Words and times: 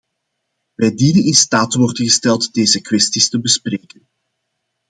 Wij 0.73 0.93
dienen 0.95 1.25
in 1.25 1.33
staat 1.33 1.71
te 1.71 1.77
worden 1.77 2.05
gesteld 2.05 2.53
deze 2.53 2.81
kwesties 2.81 3.29
te 3.29 3.39
bespreken. 3.41 4.07